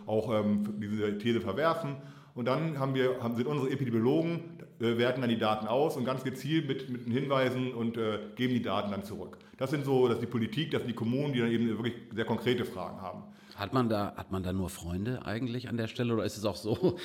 [0.06, 1.98] auch ähm, diese These verwerfen?
[2.34, 6.24] Und dann haben wir, haben, sind unsere Epidemiologen, werten dann die Daten aus und ganz
[6.24, 9.40] gezielt mit, mit Hinweisen und äh, geben die Daten dann zurück.
[9.58, 11.96] Das sind so, das ist die Politik, das sind die Kommunen, die dann eben wirklich
[12.14, 13.24] sehr konkrete Fragen haben.
[13.56, 16.46] Hat man da, hat man da nur Freunde eigentlich an der Stelle oder ist es
[16.46, 17.00] auch so,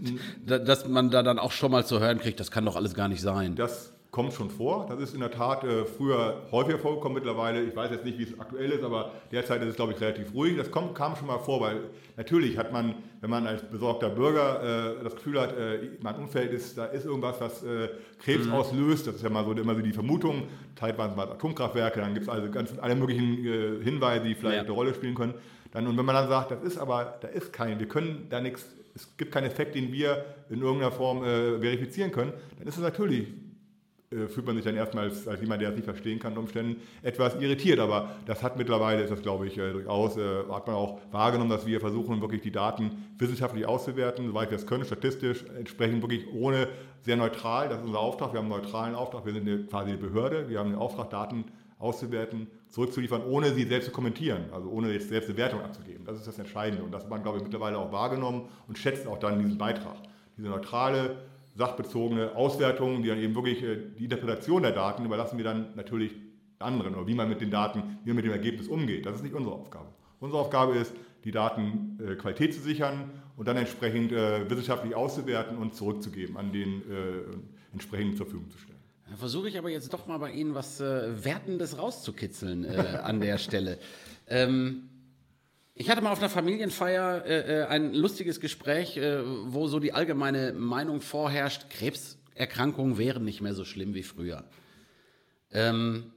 [0.46, 3.06] dass man da dann auch schon mal zu hören kriegt, das kann doch alles gar
[3.06, 3.54] nicht sein?
[3.54, 4.86] Das kommt schon vor.
[4.90, 7.62] Das ist in der Tat äh, früher häufiger vorgekommen mittlerweile.
[7.62, 10.34] Ich weiß jetzt nicht, wie es aktuell ist, aber derzeit ist es, glaube ich, relativ
[10.34, 10.54] ruhig.
[10.58, 11.80] Das kommt, kam schon mal vor, weil
[12.18, 16.52] natürlich hat man, wenn man als besorgter Bürger äh, das Gefühl hat, äh, mein Umfeld
[16.52, 17.88] ist, da ist irgendwas, was äh,
[18.22, 18.52] Krebs mhm.
[18.52, 19.06] auslöst.
[19.06, 20.42] Das ist ja mal so, immer so die Vermutung.
[20.76, 24.56] Teilweise waren es Atomkraftwerke, dann gibt es also ganz alle möglichen äh, Hinweise, die vielleicht
[24.56, 24.62] ja.
[24.62, 25.32] eine Rolle spielen können.
[25.70, 28.42] Dann, und wenn man dann sagt, das ist aber, da ist kein, wir können da
[28.42, 32.76] nichts, es gibt keinen Effekt, den wir in irgendeiner Form äh, verifizieren können, dann ist
[32.76, 33.28] es natürlich
[34.12, 36.80] äh, fühlt man sich dann erstmal als, als, jemand, der es nicht verstehen kann, Umständen
[37.02, 37.78] etwas irritiert.
[37.78, 41.50] Aber das hat mittlerweile, ist das glaube ich äh, durchaus, äh, hat man auch wahrgenommen,
[41.50, 46.26] dass wir versuchen, wirklich die Daten wissenschaftlich auszuwerten, soweit wir es können, statistisch, entsprechend wirklich
[46.32, 46.68] ohne,
[47.02, 47.68] sehr neutral.
[47.68, 48.32] Das ist unser Auftrag.
[48.32, 49.26] Wir haben einen neutralen Auftrag.
[49.26, 50.48] Wir sind eine, quasi eine Behörde.
[50.48, 51.44] Wir haben den Auftrag, Daten
[51.82, 56.04] auszuwerten, zurückzuliefern, ohne sie selbst zu kommentieren, also ohne jetzt selbst eine Wertung abzugeben.
[56.06, 56.84] Das ist das Entscheidende.
[56.84, 59.96] Und das hat man, glaube ich, mittlerweile auch wahrgenommen und schätzt auch dann diesen Beitrag.
[60.36, 61.16] Diese neutrale
[61.54, 66.12] sachbezogene Auswertungen, die dann eben wirklich äh, die Interpretation der Daten überlassen wir dann natürlich
[66.58, 69.06] anderen oder wie man mit den Daten, wie man mit dem Ergebnis umgeht.
[69.06, 69.88] Das ist nicht unsere Aufgabe.
[70.20, 70.92] Unsere Aufgabe ist,
[71.24, 76.82] die Datenqualität äh, zu sichern und dann entsprechend äh, wissenschaftlich auszuwerten und zurückzugeben, an den
[77.72, 78.78] entsprechend zur Verfügung zu stellen.
[79.16, 83.78] Versuche ich aber jetzt doch mal bei Ihnen was Wertendes rauszukitzeln an der Stelle.
[84.28, 84.88] Ähm,
[85.74, 89.92] ich hatte mal auf einer Familienfeier äh, äh, ein lustiges Gespräch, äh, wo so die
[89.92, 94.44] allgemeine Meinung vorherrscht, Krebserkrankungen wären nicht mehr so schlimm wie früher.
[95.50, 96.12] Ähm,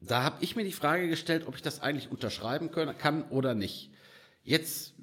[0.00, 3.54] da habe ich mir die Frage gestellt, ob ich das eigentlich unterschreiben können, kann oder
[3.54, 3.90] nicht.
[4.44, 4.94] Jetzt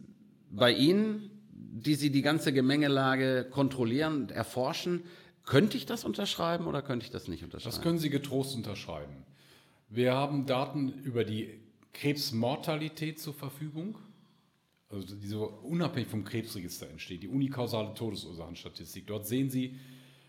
[0.49, 5.03] bei Ihnen, die Sie die ganze Gemengelage kontrollieren und erforschen,
[5.43, 7.75] könnte ich das unterschreiben oder könnte ich das nicht unterschreiben?
[7.75, 9.25] Das können Sie getrost unterschreiben.
[9.89, 11.64] Wir haben Daten über die
[11.95, 13.97] Krebsmortalität zur Verfügung,
[14.89, 19.07] also die so unabhängig vom Krebsregister entsteht, die unikausale Todesursachenstatistik.
[19.07, 19.79] Dort sehen Sie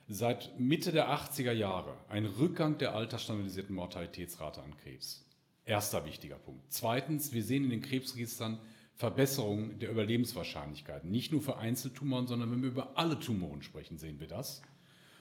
[0.08, 5.24] seit Mitte der 80er Jahre einen Rückgang der altersstandardisierten Mortalitätsrate an Krebs.
[5.64, 6.62] Erster wichtiger Punkt.
[6.68, 8.58] Zweitens, wir sehen in den Krebsregistern
[8.94, 11.10] Verbesserungen der Überlebenswahrscheinlichkeiten.
[11.10, 14.62] Nicht nur für Einzeltumoren, sondern wenn wir über alle Tumoren sprechen, sehen wir das.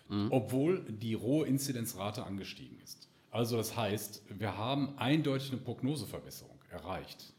[0.07, 0.27] Mhm.
[0.29, 3.09] Obwohl die rohe Inzidenzrate angestiegen ist.
[3.35, 7.33] Also das heißt, wir haben eindeutig eine Prognoseverbesserung erreicht.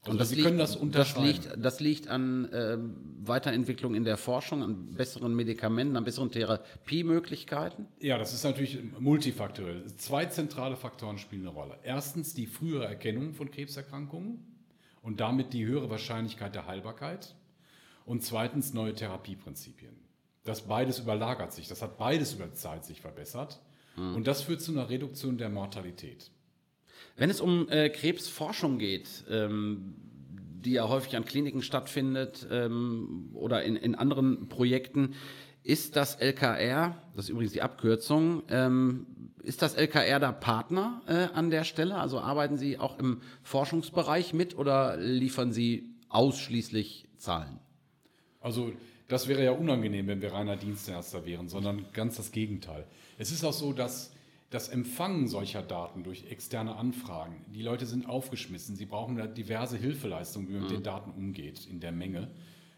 [0.00, 2.76] Also und das, liegt, das, das, liegt, das liegt an äh,
[3.20, 7.86] Weiterentwicklung in der Forschung, an besseren Medikamenten, an besseren Therapiemöglichkeiten?
[8.00, 9.86] Ja, das ist natürlich multifaktoriell.
[9.94, 11.78] Zwei zentrale Faktoren spielen eine Rolle.
[11.84, 14.44] Erstens die frühere Erkennung von Krebserkrankungen
[15.02, 17.36] und damit die höhere Wahrscheinlichkeit der Heilbarkeit.
[18.06, 19.94] Und zweitens neue Therapieprinzipien.
[20.42, 21.68] Das beides überlagert sich.
[21.68, 23.60] Das hat beides über die Zeit sich verbessert.
[23.96, 24.16] Mhm.
[24.16, 26.30] Und das führt zu einer Reduktion der Mortalität.
[27.16, 29.94] Wenn es um äh, Krebsforschung geht, ähm,
[30.64, 35.14] die ja häufig an Kliniken stattfindet ähm, oder in, in anderen Projekten.
[35.62, 39.06] Ist das LKR, das ist übrigens die Abkürzung, ähm,
[39.42, 41.96] ist das LKR da Partner äh, an der Stelle?
[41.96, 47.58] Also arbeiten Sie auch im Forschungsbereich mit oder liefern Sie ausschließlich Zahlen?
[48.40, 48.72] Also
[49.10, 52.86] das wäre ja unangenehm, wenn wir reiner Dienstleister wären, sondern ganz das Gegenteil.
[53.18, 54.12] Es ist auch so, dass
[54.50, 59.76] das Empfangen solcher Daten durch externe Anfragen, die Leute sind aufgeschmissen, sie brauchen da diverse
[59.76, 62.30] Hilfeleistungen, wie man mit den Daten umgeht in der Menge.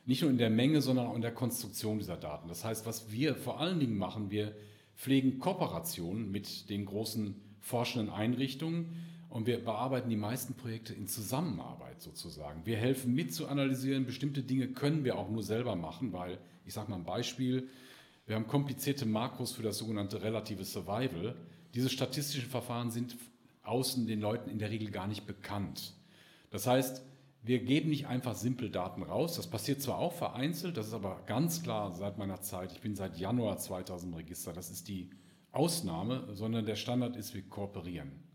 [0.07, 2.49] Nicht nur in der Menge, sondern auch in der Konstruktion dieser Daten.
[2.49, 4.55] Das heißt, was wir vor allen Dingen machen, wir
[4.97, 8.97] pflegen Kooperationen mit den großen forschenden Einrichtungen
[9.33, 12.67] und wir bearbeiten die meisten Projekte in Zusammenarbeit sozusagen.
[12.67, 16.75] Wir helfen mit zu analysieren, bestimmte Dinge können wir auch nur selber machen, weil, ich
[16.75, 17.69] sage mal ein Beispiel,
[18.27, 21.35] wir haben komplizierte Makros für das sogenannte relative Survival.
[21.75, 23.17] Diese statistischen Verfahren sind
[23.63, 25.95] außen den Leuten in der Regel gar nicht bekannt.
[26.51, 27.03] Das heißt,
[27.43, 29.37] wir geben nicht einfach simpel Daten raus.
[29.37, 32.71] Das passiert zwar auch vereinzelt, das ist aber ganz klar seit meiner Zeit.
[32.73, 34.53] Ich bin seit Januar 2000 im Register.
[34.53, 35.09] Das ist die
[35.53, 38.32] Ausnahme, sondern der Standard ist, wir kooperieren.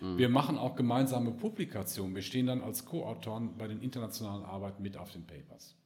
[0.00, 0.18] Mhm.
[0.18, 2.14] Wir machen auch gemeinsame Publikationen.
[2.14, 5.76] Wir stehen dann als Co-Autoren bei den internationalen Arbeiten mit auf den Papers.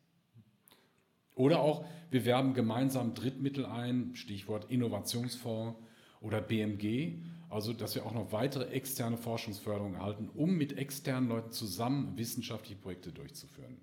[1.35, 5.79] Oder auch, wir werben gemeinsam Drittmittel ein, Stichwort Innovationsfonds
[6.21, 11.51] oder BMG, also dass wir auch noch weitere externe Forschungsförderung erhalten, um mit externen Leuten
[11.53, 13.79] zusammen wissenschaftliche Projekte durchzuführen.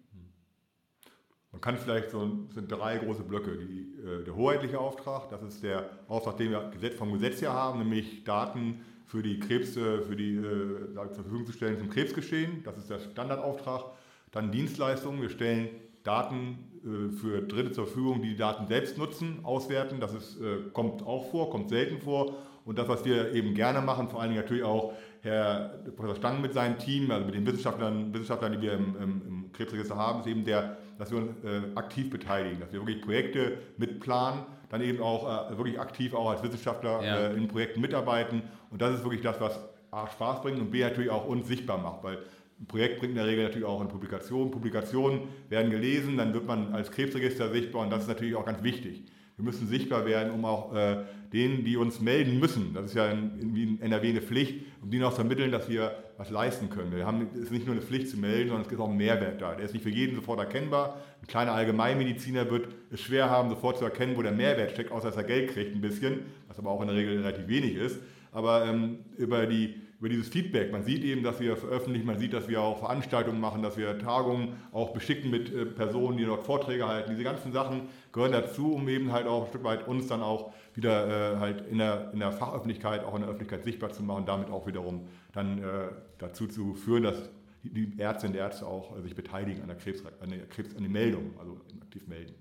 [1.52, 3.58] Man kann vielleicht so sind drei große Blöcke.
[3.58, 7.80] Die, äh, der hoheitliche Auftrag, das ist der Auftrag, den wir vom Gesetz her haben,
[7.80, 12.64] nämlich Daten für die Krebs, für die äh, zur Verfügung zu stellen zum Krebsgeschehen.
[12.64, 13.86] Das ist der Standardauftrag.
[14.32, 15.22] Dann Dienstleistungen.
[15.22, 15.70] Wir stellen
[16.04, 20.00] Daten äh, für Dritte zur Verfügung, die die Daten selbst nutzen, auswerten.
[20.00, 22.36] Das ist, äh, kommt auch vor, kommt selten vor.
[22.66, 26.42] Und das, was wir eben gerne machen, vor allen Dingen natürlich auch Herr Professor Stang
[26.42, 30.20] mit seinem Team, also mit den Wissenschaftlern, Wissenschaftlern die wir im, im, im Krebsregister haben,
[30.20, 34.82] ist eben der, dass wir uns äh, aktiv beteiligen, dass wir wirklich Projekte mitplanen, dann
[34.82, 37.18] eben auch äh, wirklich aktiv auch als Wissenschaftler ja.
[37.18, 38.44] äh, in Projekten mitarbeiten.
[38.70, 39.60] Und das ist wirklich das, was
[39.92, 42.18] A, Spaß bringt und B, natürlich auch uns sichtbar macht, weil
[42.60, 44.52] ein Projekt bringt in der Regel natürlich auch eine Publikation.
[44.52, 48.64] Publikationen werden gelesen, dann wird man als Krebsregister sichtbar und das ist natürlich auch ganz
[48.64, 49.04] wichtig.
[49.38, 53.12] Wir müssen sichtbar werden, um auch äh, denen, die uns melden müssen, das ist ja
[53.12, 56.92] in, in NRW eine Pflicht, um denen auch zu vermitteln, dass wir was leisten können.
[56.92, 58.98] Wir haben, es ist nicht nur eine Pflicht zu melden, sondern es gibt auch einen
[58.98, 59.54] Mehrwert da.
[59.54, 61.02] Der ist nicht für jeden sofort erkennbar.
[61.22, 65.10] Ein kleiner Allgemeinmediziner wird es schwer haben, sofort zu erkennen, wo der Mehrwert steckt, außer
[65.10, 68.00] dass er Geld kriegt ein bisschen, was aber auch in der Regel relativ wenig ist.
[68.32, 70.72] Aber ähm, über die über dieses Feedback.
[70.72, 73.98] Man sieht eben, dass wir veröffentlichen, man sieht, dass wir auch Veranstaltungen machen, dass wir
[73.98, 77.12] Tagungen auch beschicken mit äh, Personen, die dort Vorträge halten.
[77.12, 80.54] Diese ganzen Sachen gehören dazu, um eben halt auch ein Stück weit uns dann auch
[80.76, 84.26] wieder äh, halt in der, in der Fachöffentlichkeit, auch in der Öffentlichkeit sichtbar zu machen,
[84.28, 85.88] damit auch wiederum dann äh,
[86.20, 87.30] dazu zu führen, dass
[87.64, 90.92] die Ärztinnen und Ärzte auch sich beteiligen an der, Krebs, an der, Krebs, an der
[90.92, 92.36] Meldung, also aktiv melden.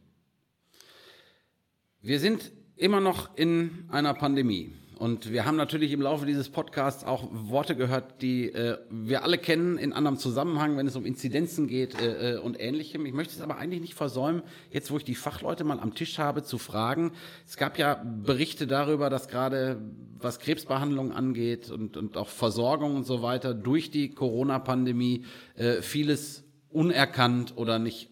[2.02, 4.72] Wir sind immer noch in einer Pandemie.
[4.98, 9.36] Und wir haben natürlich im Laufe dieses Podcasts auch Worte gehört, die äh, wir alle
[9.36, 13.04] kennen in anderem Zusammenhang, wenn es um Inzidenzen geht äh, äh, und ähnlichem.
[13.04, 16.18] Ich möchte es aber eigentlich nicht versäumen, jetzt wo ich die Fachleute mal am Tisch
[16.18, 17.12] habe, zu fragen.
[17.46, 19.82] Es gab ja Berichte darüber, dass gerade
[20.18, 26.42] was Krebsbehandlung angeht und, und auch Versorgung und so weiter durch die Corona-Pandemie äh, vieles
[26.70, 28.08] unerkannt oder nicht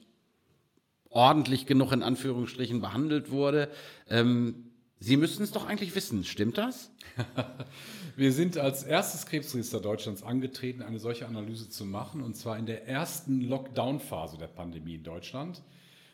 [1.08, 3.70] ordentlich genug in Anführungsstrichen behandelt wurde.
[4.10, 4.63] Ähm,
[5.04, 6.90] Sie müssten es doch eigentlich wissen, stimmt das?
[8.16, 12.64] Wir sind als erstes Krebsregister Deutschlands angetreten, eine solche Analyse zu machen, und zwar in
[12.64, 15.60] der ersten Lockdown-Phase der Pandemie in Deutschland.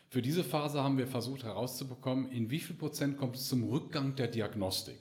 [0.09, 4.16] Für diese Phase haben wir versucht herauszubekommen, in wie viel Prozent kommt es zum Rückgang
[4.16, 4.98] der Diagnostik.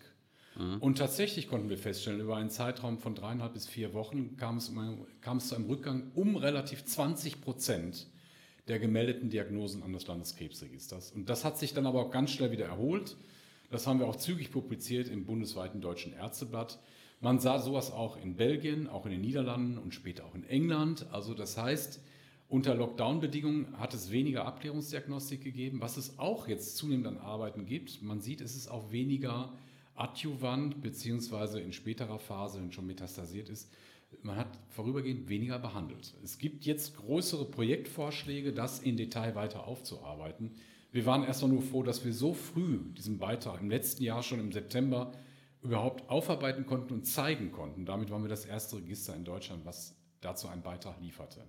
[0.56, 0.78] Mhm.
[0.82, 4.70] Und tatsächlich konnten wir feststellen, über einen Zeitraum von dreieinhalb bis vier Wochen kam es,
[4.70, 8.06] um, kam es zu einem Rückgang um relativ 20 Prozent
[8.68, 11.12] der gemeldeten Diagnosen an das Landeskrebsregisters.
[11.12, 13.18] Und das hat sich dann aber auch ganz schnell wieder erholt.
[13.70, 16.80] Das haben wir auch zügig publiziert im bundesweiten Deutschen Ärzteblatt.
[17.22, 21.06] Man sah sowas auch in Belgien, auch in den Niederlanden und später auch in England.
[21.12, 22.02] Also das heißt,
[22.48, 28.02] unter Lockdown-Bedingungen hat es weniger Abklärungsdiagnostik gegeben, was es auch jetzt zunehmend an Arbeiten gibt.
[28.02, 29.54] Man sieht, es ist auch weniger
[29.94, 33.70] adjuvant, beziehungsweise in späterer Phase, wenn schon metastasiert ist,
[34.24, 36.16] man hat vorübergehend weniger behandelt.
[36.24, 40.56] Es gibt jetzt größere Projektvorschläge, das in Detail weiter aufzuarbeiten.
[40.92, 44.40] Wir waren erstmal nur froh, dass wir so früh diesen Beitrag im letzten Jahr schon
[44.40, 45.12] im September
[45.62, 47.86] überhaupt aufarbeiten konnten und zeigen konnten.
[47.86, 51.42] Damit waren wir das erste Register in Deutschland, was dazu einen Beitrag lieferte.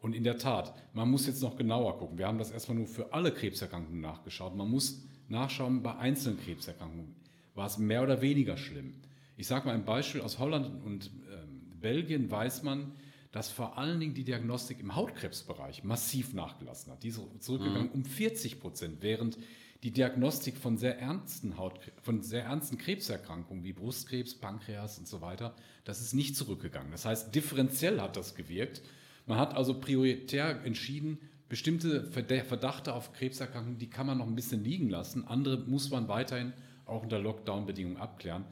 [0.00, 2.18] Und in der Tat, man muss jetzt noch genauer gucken.
[2.18, 4.56] Wir haben das erstmal nur für alle Krebserkrankungen nachgeschaut.
[4.56, 7.14] Man muss nachschauen bei einzelnen Krebserkrankungen.
[7.54, 8.94] War es mehr oder weniger schlimm?
[9.36, 12.92] Ich sage mal ein Beispiel aus Holland und ähm, Belgien weiß man,
[13.32, 17.02] dass vor allen Dingen die Diagnostik im Hautkrebsbereich massiv nachgelassen hat.
[17.02, 17.94] Die ist zurückgegangen mhm.
[17.94, 19.38] um 40 Prozent, während
[19.82, 25.20] die Diagnostik von sehr ernsten Haut, von sehr ernsten Krebserkrankungen wie Brustkrebs, Pankreas und so
[25.22, 26.92] weiter, das ist nicht zurückgegangen.
[26.92, 28.82] Das heißt, differenziell hat das gewirkt.
[29.26, 31.18] Man hat also prioritär entschieden,
[31.48, 35.26] bestimmte Verdachte auf Krebserkrankungen, die kann man noch ein bisschen liegen lassen.
[35.26, 36.52] Andere muss man weiterhin
[36.86, 38.44] auch unter Lockdown-Bedingungen abklären.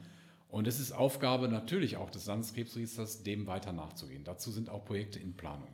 [0.51, 4.25] Und es ist Aufgabe natürlich auch des Landeskrebsregisters, dem weiter nachzugehen.
[4.25, 5.73] Dazu sind auch Projekte in Planung.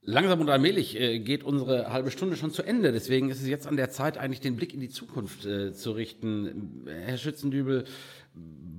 [0.00, 2.92] Langsam und allmählich äh, geht unsere halbe Stunde schon zu Ende.
[2.92, 5.92] Deswegen ist es jetzt an der Zeit, eigentlich den Blick in die Zukunft äh, zu
[5.92, 6.86] richten.
[6.86, 7.84] Herr Schützendübel,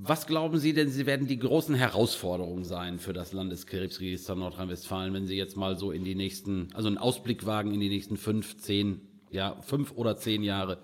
[0.02, 5.26] was glauben Sie denn, Sie werden die großen Herausforderungen sein für das Landeskrebsregister Nordrhein-Westfalen, wenn
[5.28, 8.58] Sie jetzt mal so in die nächsten, also einen Ausblick wagen in die nächsten fünf,
[8.58, 10.80] zehn, ja, fünf oder zehn Jahre?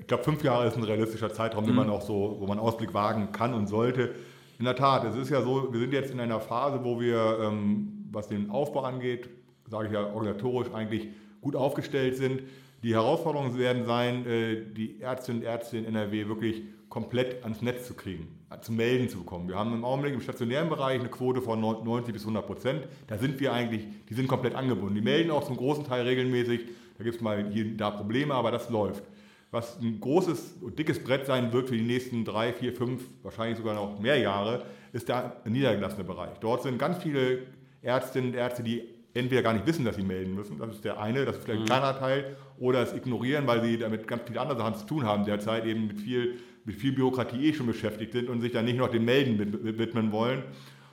[0.00, 1.68] Ich glaube, fünf Jahre ist ein realistischer Zeitraum, mhm.
[1.68, 4.14] den man auch so, wo man Ausblick wagen kann und sollte.
[4.58, 7.38] In der Tat, es ist ja so, wir sind jetzt in einer Phase, wo wir
[7.42, 9.28] ähm, was den Aufbau angeht,
[9.68, 11.08] sage ich ja organisatorisch eigentlich
[11.40, 12.42] gut aufgestellt sind.
[12.82, 17.86] Die Herausforderungen werden sein, äh, die Ärztinnen und Ärzte in NRW wirklich komplett ans Netz
[17.86, 18.28] zu kriegen,
[18.60, 19.48] zu melden zu bekommen.
[19.48, 22.88] Wir haben im Augenblick im stationären Bereich eine Quote von 90 bis 100 Prozent.
[23.08, 24.94] Da sind wir eigentlich, die sind komplett angebunden.
[24.94, 26.60] Die melden auch zum großen Teil regelmäßig.
[26.96, 29.02] Da gibt es mal hier da Probleme, aber das läuft.
[29.54, 33.56] Was ein großes und dickes Brett sein wird für die nächsten drei, vier, fünf, wahrscheinlich
[33.56, 36.40] sogar noch mehr Jahre, ist der niedergelassene Bereich.
[36.40, 37.42] Dort sind ganz viele
[37.80, 38.82] Ärztinnen und Ärzte, die
[39.14, 41.60] entweder gar nicht wissen, dass sie melden müssen, das ist der eine, das ist vielleicht
[41.60, 41.68] ein mhm.
[41.68, 45.24] kleiner Teil, oder es ignorieren, weil sie damit ganz viele andere Sachen zu tun haben,
[45.24, 48.78] derzeit eben mit viel, mit viel Bürokratie eh schon beschäftigt sind und sich dann nicht
[48.78, 49.38] noch dem Melden
[49.78, 50.42] widmen wollen.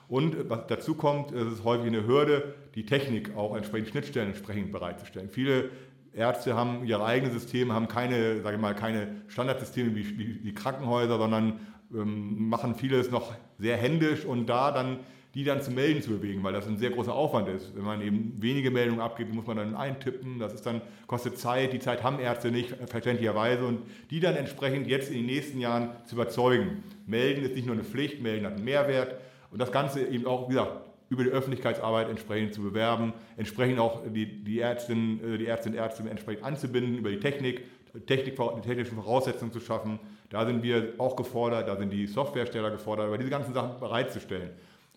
[0.06, 4.70] Und was dazu kommt, es ist häufig eine Hürde, die Technik auch entsprechend Schnittstellen entsprechend
[4.70, 5.30] bereitzustellen.
[5.30, 5.70] Viele
[6.14, 10.54] Ärzte haben ihre eigenen Systeme, haben keine, sage ich mal, keine Standardsysteme wie, wie, wie
[10.54, 11.60] Krankenhäuser, sondern
[11.94, 15.00] ähm, machen vieles noch sehr händisch und da dann
[15.34, 17.74] die dann zu melden zu bewegen, weil das ein sehr großer Aufwand ist.
[17.74, 21.72] Wenn man eben wenige Meldungen abgibt, muss man dann eintippen, das ist dann, kostet Zeit,
[21.72, 25.90] die Zeit haben Ärzte nicht, verständlicherweise, und die dann entsprechend jetzt in den nächsten Jahren
[26.04, 26.82] zu überzeugen.
[27.06, 29.16] Melden ist nicht nur eine Pflicht, melden hat einen Mehrwert
[29.50, 30.81] und das Ganze eben auch, wie gesagt,
[31.12, 35.84] über die Öffentlichkeitsarbeit entsprechend zu bewerben, entsprechend auch die, die Ärztinnen, äh, die Ärztinnen und
[35.84, 37.62] Ärzte entsprechend anzubinden, über die Technik,
[38.06, 39.98] Technik, die technischen Voraussetzungen zu schaffen.
[40.30, 44.50] Da sind wir auch gefordert, da sind die Softwarehersteller gefordert, über diese ganzen Sachen bereitzustellen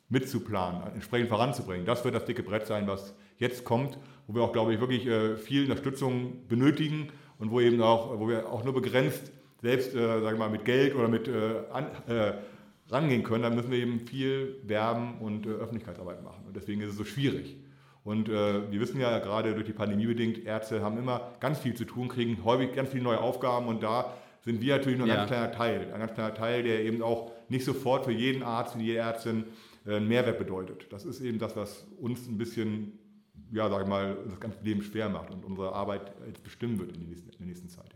[0.10, 1.86] mitzuplanen, entsprechend voranzubringen.
[1.86, 3.98] Das wird das dicke Brett sein, was jetzt kommt,
[4.28, 8.28] wo wir auch, glaube ich, wirklich äh, viel Unterstützung benötigen und wo eben auch, wo
[8.30, 11.88] wir auch nur begrenzt selbst, äh, sage ich mal, mit Geld oder mit äh, an,
[12.08, 12.34] äh,
[12.90, 13.44] rangehen können.
[13.44, 16.46] Da müssen wir eben viel werben und äh, Öffentlichkeitsarbeit machen.
[16.46, 17.58] Und deswegen ist es so schwierig.
[18.04, 21.74] Und äh, wir wissen ja gerade durch die Pandemie bedingt, Ärzte haben immer ganz viel
[21.74, 25.10] zu tun, kriegen häufig ganz viele neue Aufgaben und da sind wir natürlich nur ein
[25.10, 25.16] ja.
[25.16, 25.92] ganz kleiner Teil.
[25.92, 29.46] Ein ganz kleiner Teil, der eben auch nicht sofort für jeden Arzt und jede Ärztin
[29.88, 30.86] äh, einen Mehrwert bedeutet.
[30.92, 33.00] Das ist eben das, was uns ein bisschen,
[33.52, 36.96] ja, sage ich mal, das ganze Leben schwer macht und unsere Arbeit jetzt bestimmen wird
[36.96, 37.95] in nächsten, in der nächsten Zeit.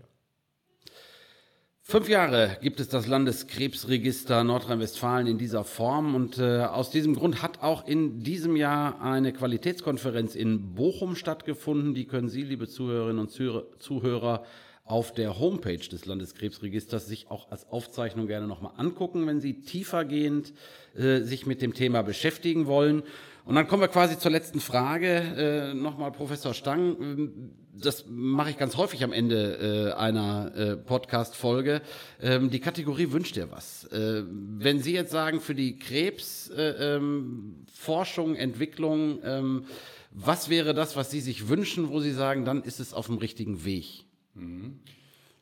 [1.90, 7.42] Fünf Jahre gibt es das Landeskrebsregister Nordrhein-Westfalen in dieser Form und äh, aus diesem Grund
[7.42, 11.96] hat auch in diesem Jahr eine Qualitätskonferenz in Bochum stattgefunden.
[11.96, 14.44] Die können Sie, liebe Zuhörerinnen und Zuhörer,
[14.86, 20.54] auf der Homepage des Landeskrebsregisters sich auch als Aufzeichnung gerne nochmal angucken, wenn Sie tiefergehend
[20.96, 23.02] äh, sich mit dem Thema beschäftigen wollen.
[23.50, 25.72] Und dann kommen wir quasi zur letzten Frage.
[25.72, 30.78] Äh, nochmal, Professor Stang, ähm, das mache ich ganz häufig am Ende äh, einer äh,
[30.78, 31.82] Podcast-Folge.
[32.22, 33.86] Ähm, die Kategorie wünscht dir was.
[33.86, 39.66] Äh, wenn Sie jetzt sagen, für die Krebsforschung, äh, ähm, Entwicklung, ähm,
[40.12, 43.18] was wäre das, was Sie sich wünschen, wo Sie sagen, dann ist es auf dem
[43.18, 44.06] richtigen Weg?
[44.36, 44.80] Mhm.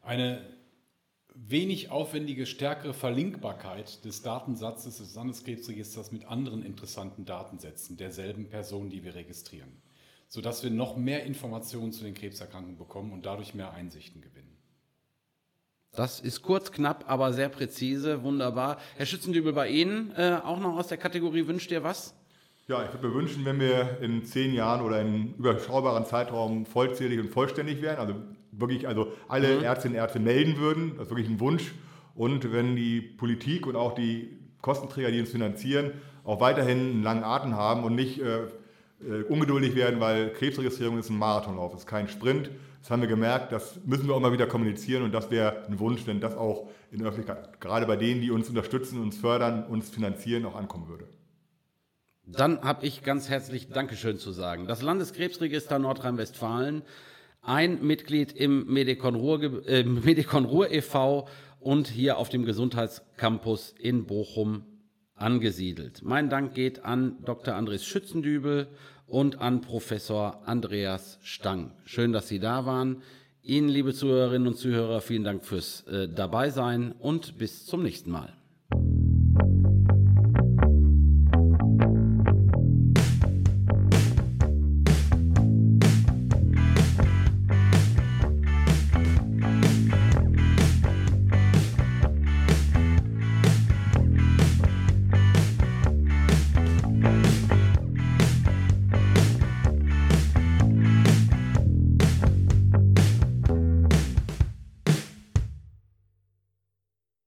[0.02, 0.40] Eine
[1.46, 9.04] wenig aufwendige, stärkere Verlinkbarkeit des Datensatzes des Landeskrebsregisters mit anderen interessanten Datensätzen derselben Person, die
[9.04, 9.82] wir registrieren,
[10.28, 14.58] sodass wir noch mehr Informationen zu den Krebserkrankungen bekommen und dadurch mehr Einsichten gewinnen.
[15.92, 18.78] Das ist kurz, knapp, aber sehr präzise, wunderbar.
[18.98, 22.14] Herr Schützendübel, bei Ihnen äh, auch noch aus der Kategorie Wünscht ihr was?
[22.68, 26.66] Ja, ich würde mir wünschen, wenn wir in zehn Jahren oder in einem überschaubaren Zeitraum
[26.66, 28.16] vollzählig und vollständig wären, also
[28.60, 29.64] wirklich also alle mhm.
[29.64, 30.94] Ärztinnen und Ärzte melden würden.
[30.98, 31.74] Das ist wirklich ein Wunsch.
[32.16, 35.92] Und wenn die Politik und auch die Kostenträger, die uns finanzieren,
[36.24, 38.44] auch weiterhin einen langen Atem haben und nicht äh,
[39.00, 42.50] äh, ungeduldig werden, weil Krebsregistrierung ist ein Marathonlauf, ist kein Sprint.
[42.82, 45.80] Das haben wir gemerkt, das müssen wir auch mal wieder kommunizieren und das wäre ein
[45.80, 49.66] Wunsch, wenn das auch in der Öffentlichkeit, gerade bei denen, die uns unterstützen, uns fördern,
[49.66, 51.08] uns finanzieren, auch ankommen würde.
[52.26, 54.68] Dann habe ich ganz herzlich Dankeschön zu sagen.
[54.68, 56.82] Das Landeskrebsregister Nordrhein-Westfalen
[57.48, 61.28] ein Mitglied im Medikon Ruhr, äh, Medikon Ruhr e.V.
[61.60, 64.64] und hier auf dem Gesundheitscampus in Bochum
[65.16, 66.02] angesiedelt.
[66.04, 67.56] Mein Dank geht an Dr.
[67.56, 68.68] Andres Schützendübel
[69.08, 71.72] und an Professor Andreas Stang.
[71.86, 73.02] Schön, dass Sie da waren.
[73.42, 78.37] Ihnen, liebe Zuhörerinnen und Zuhörer, vielen Dank fürs äh, Dabeisein und bis zum nächsten Mal.